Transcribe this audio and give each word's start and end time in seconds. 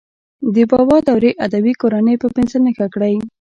د 0.53 0.57
بابا 0.71 0.97
د 1.01 1.05
دورې 1.07 1.31
ادبي 1.45 1.73
کورنۍ 1.81 2.15
په 2.21 2.27
پنسل 2.35 2.61
نښه 2.67 2.87
کړئ. 2.93 3.15